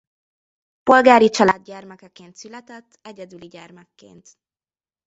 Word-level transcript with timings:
Polgári 0.83 1.29
család 1.29 1.63
gyermekeként 1.63 2.35
született 2.35 2.99
egyedüli 3.01 3.47
gyermekként. 3.47 4.37